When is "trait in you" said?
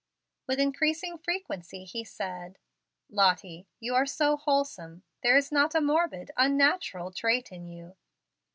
7.11-7.95